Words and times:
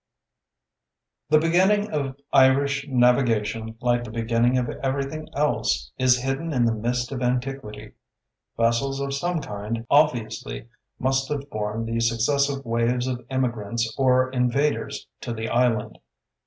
The 1.29 1.37
beginning 1.37 1.91
of 1.91 2.19
Irish 2.33 2.87
navigation, 2.87 3.77
like 3.81 4.03
the 4.03 4.09
beginning 4.09 4.57
of 4.57 4.67
everything 4.81 5.29
else, 5.35 5.91
is 5.99 6.23
hidden 6.23 6.51
in 6.51 6.65
the 6.65 6.73
mist 6.73 7.11
of 7.11 7.21
antiquity. 7.21 7.91
Vessels 8.57 8.99
of 8.99 9.13
some 9.13 9.41
kind 9.41 9.85
obviously 9.91 10.67
must 10.97 11.29
have 11.29 11.47
borne 11.51 11.85
the 11.85 11.99
successive 11.99 12.65
waves 12.65 13.05
of 13.05 13.23
immigrants 13.29 13.93
or 13.95 14.31
invaders 14.31 15.05
to 15.19 15.33
the 15.33 15.47
island. 15.49 15.99